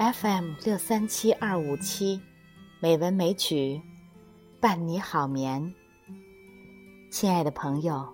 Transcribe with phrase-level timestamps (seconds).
[0.00, 2.18] FM 六三七二五七，
[2.80, 3.82] 美文美曲，
[4.58, 5.74] 伴你好眠。
[7.10, 8.10] 亲爱的朋友，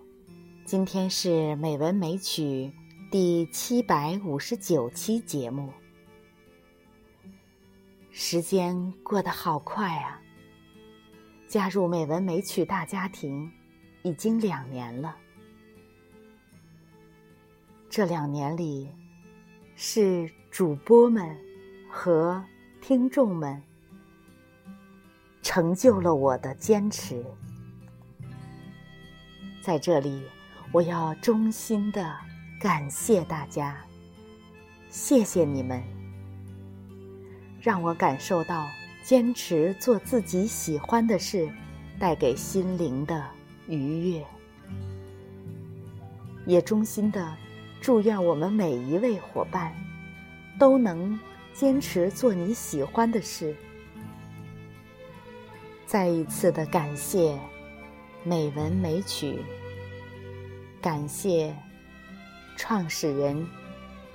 [0.65, 2.73] 今天是美文美曲
[3.09, 5.73] 第七百五十九期节目。
[8.11, 10.21] 时间过得好快啊！
[11.47, 13.49] 加入美文美曲大家庭
[14.03, 15.17] 已经两年了。
[17.89, 18.91] 这两年里，
[19.77, 21.46] 是主播们
[21.97, 22.45] 和
[22.83, 23.61] 听众们
[25.41, 27.25] 成就了我的坚持。
[29.63, 30.23] 在这里，
[30.73, 32.15] 我要衷心的
[32.61, 33.79] 感谢大家，
[34.91, 35.83] 谢谢你们，
[37.63, 38.69] 让我感受到
[39.03, 41.49] 坚持做自己喜欢的事
[41.99, 43.25] 带给心灵的
[43.69, 44.27] 愉悦，
[46.45, 47.35] 也衷心的。
[47.81, 49.73] 祝愿我们每一位伙伴
[50.59, 51.19] 都能
[51.59, 53.57] 坚持做你喜欢的事。
[55.87, 57.39] 再一次的感谢
[58.23, 59.43] 美文美曲，
[60.83, 61.57] 感谢
[62.59, 63.49] 创始人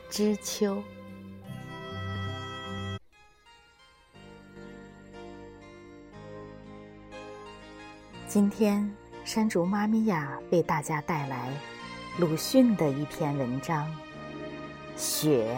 [0.07, 0.83] 知秋。
[8.27, 8.95] 今天
[9.25, 11.49] 山竹妈咪呀为大家带来。
[12.19, 13.87] 鲁迅的一篇文章
[14.95, 15.57] 《雪》，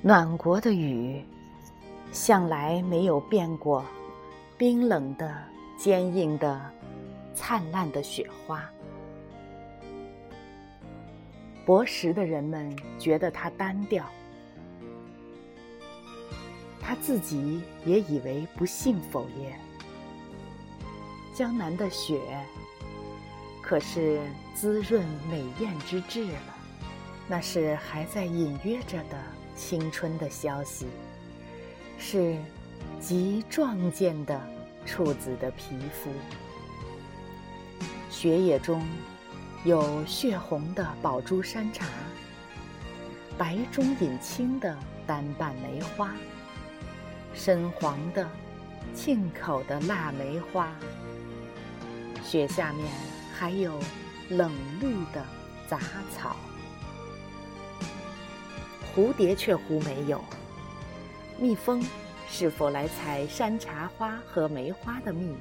[0.00, 1.24] 暖国的雨，
[2.12, 3.84] 向来没有变过，
[4.56, 5.36] 冰冷的、
[5.76, 6.60] 坚硬的、
[7.34, 8.64] 灿烂的雪花。
[11.66, 14.04] 博识的人们觉得它单调，
[16.80, 19.52] 他自己也以为不幸否也。
[21.34, 22.20] 江南的雪，
[23.60, 24.20] 可是
[24.54, 26.38] 滋润美艳之至了。
[27.26, 29.18] 那是还在隐约着的
[29.58, 30.86] 青春的消息，
[31.98, 32.38] 是
[33.00, 34.40] 极壮健的
[34.86, 36.12] 处子的皮肤。
[38.08, 38.86] 雪野中
[39.64, 41.86] 有血红的宝珠山茶，
[43.36, 46.14] 白中隐青的单瓣梅花，
[47.34, 48.30] 深黄的
[48.94, 50.72] 沁口的腊梅花。
[52.22, 52.86] 雪下面
[53.36, 53.76] 还有
[54.30, 55.24] 冷绿的
[55.68, 55.80] 杂
[56.14, 56.36] 草，
[58.98, 60.20] 蝴蝶却乎没有。
[61.38, 61.80] 蜜蜂
[62.28, 65.36] 是否来采山茶花和梅花的蜜，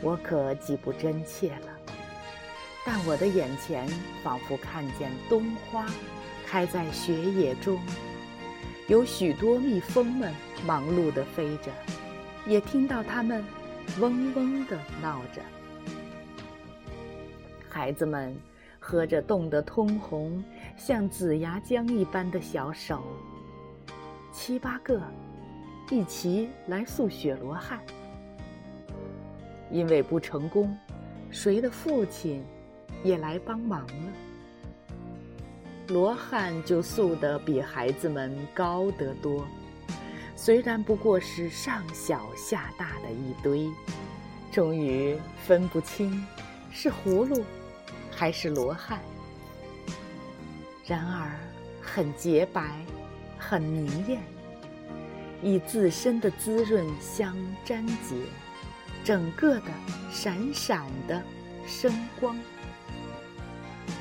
[0.00, 1.68] 我可记不真切了。
[2.82, 3.86] 但我的眼前
[4.22, 5.84] 仿佛看见冬花
[6.46, 7.78] 开在雪野中，
[8.88, 10.32] 有许多蜜蜂们
[10.64, 11.70] 忙碌地飞着，
[12.46, 13.44] 也听到它们
[14.00, 15.42] 嗡嗡地闹着。
[17.68, 18.34] 孩子们
[18.86, 20.44] 喝着冻得通红、
[20.76, 23.02] 像紫牙浆一般的小手，
[24.30, 25.00] 七八个
[25.90, 27.80] 一齐来诉雪罗汉。
[29.70, 30.76] 因为不成功，
[31.30, 32.44] 谁的父亲
[33.02, 34.12] 也来帮忙了。
[35.88, 39.46] 罗汉就诉得比孩子们高得多，
[40.36, 43.66] 虽然不过是上小下大的一堆，
[44.52, 46.22] 终于分不清
[46.70, 47.42] 是葫芦。
[48.16, 49.00] 还是罗汉，
[50.86, 51.32] 然而
[51.82, 52.84] 很洁白，
[53.36, 54.22] 很明艳，
[55.42, 58.14] 以自身的滋润相沾结，
[59.02, 59.66] 整个的
[60.12, 61.20] 闪闪的
[61.66, 62.38] 生光。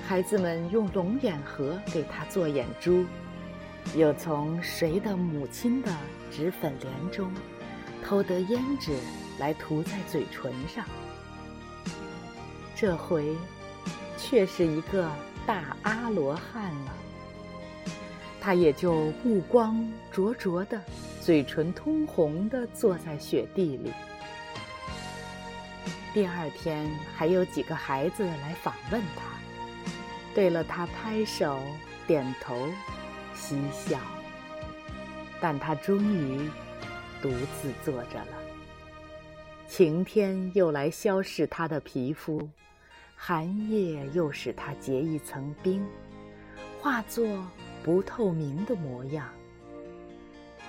[0.08, 3.06] 孩子们用龙眼核给他做眼珠，
[3.96, 5.92] 又从谁的母亲的
[6.30, 7.32] 纸粉帘中
[8.06, 8.96] 偷得胭脂
[9.40, 10.86] 来涂在嘴唇上。
[12.76, 13.36] 这回。
[14.24, 15.12] 却是一个
[15.46, 16.94] 大阿罗汉了，
[18.40, 20.82] 他也就目光灼灼的，
[21.22, 23.92] 嘴唇通红的坐在雪地里。
[26.14, 29.24] 第二天还有几个孩子来访问他，
[30.34, 31.60] 对了他拍手
[32.08, 32.56] 点头
[33.36, 34.00] 嬉笑，
[35.42, 36.50] 但他终于
[37.22, 37.30] 独
[37.62, 38.38] 自坐着了。
[39.68, 42.48] 晴天又来消逝他的皮肤。
[43.26, 45.82] 寒夜又使它结一层冰，
[46.82, 47.26] 化作
[47.82, 49.30] 不透明的模样。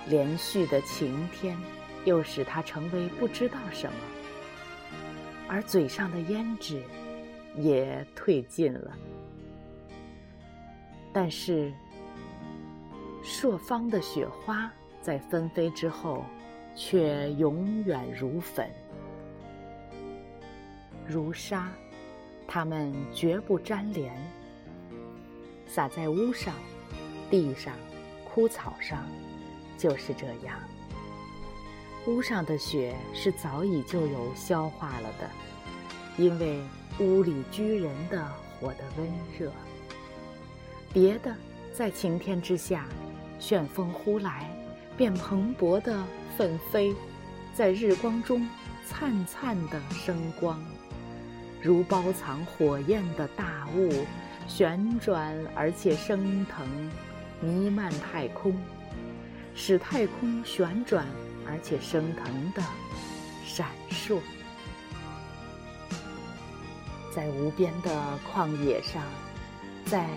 [0.07, 1.57] 连续的晴天
[2.05, 3.97] 又使它成为不知道什么，
[5.49, 6.81] 而嘴上的胭脂
[7.57, 8.97] 也褪尽了。
[11.11, 11.73] 但是，
[13.21, 14.71] 朔方的雪花
[15.01, 16.23] 在纷飞之后，
[16.73, 18.71] 却永远如粉，
[21.05, 21.69] 如沙。
[22.47, 24.13] 它们绝不粘连，
[25.67, 26.53] 洒在屋上、
[27.29, 27.73] 地上、
[28.23, 29.05] 枯草上，
[29.77, 30.57] 就是这样。
[32.07, 35.29] 屋上的雪是早已就有消化了的，
[36.17, 36.61] 因为
[36.99, 38.25] 屋里居人的
[38.59, 39.51] 火的温热。
[40.93, 41.35] 别的
[41.73, 42.85] 在晴天之下，
[43.39, 44.49] 旋风呼来，
[44.95, 46.03] 便蓬勃的
[46.37, 46.95] 奋飞，
[47.53, 48.47] 在日光中
[48.87, 50.63] 灿灿的生光，
[51.65, 54.05] 如包藏火焰的大雾，
[54.47, 56.63] 旋转而且升腾，
[57.41, 58.55] 弥漫太空，
[59.55, 61.07] 使太空旋转
[61.47, 62.61] 而且升腾的
[63.43, 64.19] 闪烁，
[67.11, 69.01] 在无边的旷野上，
[69.85, 70.07] 在。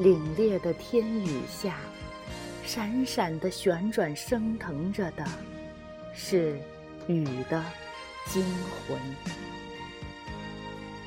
[0.00, 1.76] 凛冽的天宇下，
[2.64, 5.24] 闪闪的旋转升腾着的，
[6.12, 6.58] 是
[7.06, 7.64] 雨的
[8.26, 8.44] 精
[8.88, 9.43] 魂。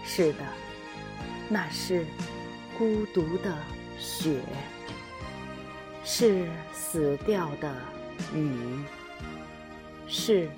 [0.08, 0.40] 是的，
[1.48, 2.06] 那是
[2.78, 3.56] 孤独的
[4.00, 4.42] 雪，
[6.04, 7.76] 是死掉的
[8.34, 8.84] 雨，
[10.08, 10.50] 是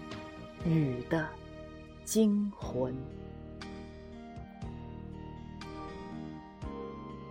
[0.64, 1.28] 雨的
[2.06, 2.96] 精魂。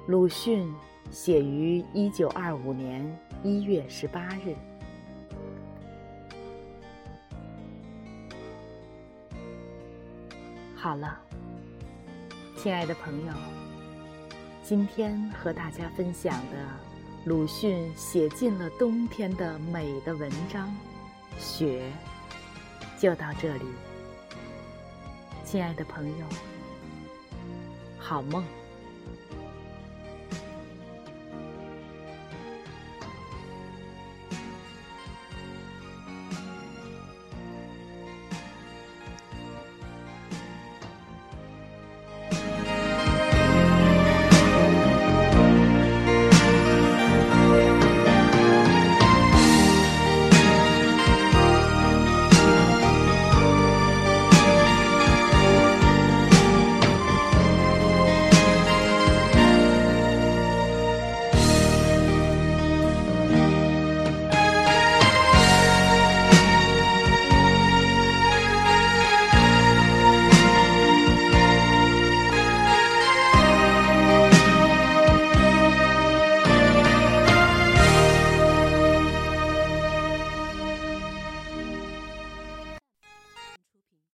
[0.09, 0.71] 鲁迅。
[1.11, 4.55] 写于一九二五年一月十八日。
[10.77, 11.19] 好了，
[12.61, 13.33] 亲爱的朋友，
[14.65, 16.57] 今天和大家分享的
[17.25, 20.67] 鲁迅写尽了冬天的美的文章
[21.39, 21.89] 《雪》，
[23.01, 23.65] 就到这里。
[25.45, 26.27] 亲爱的朋友，
[27.97, 28.43] 好梦。